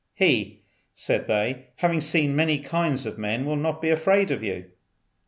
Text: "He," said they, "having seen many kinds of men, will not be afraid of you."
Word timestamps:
"He," 0.15 0.63
said 0.95 1.27
they, 1.27 1.65
"having 1.75 2.01
seen 2.01 2.35
many 2.35 2.57
kinds 2.57 3.05
of 3.05 3.19
men, 3.19 3.45
will 3.45 3.55
not 3.55 3.83
be 3.83 3.89
afraid 3.91 4.31
of 4.31 4.41
you." 4.41 4.65